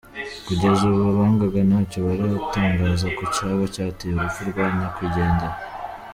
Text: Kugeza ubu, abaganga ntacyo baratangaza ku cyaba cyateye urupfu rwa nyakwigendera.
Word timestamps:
Kugeza 0.47 0.81
ubu, 0.85 0.99
abaganga 1.11 1.59
ntacyo 1.69 1.97
baratangaza 2.05 3.07
ku 3.17 3.23
cyaba 3.33 3.63
cyateye 3.73 4.11
urupfu 4.13 4.41
rwa 4.49 4.65
nyakwigendera. 4.77 5.57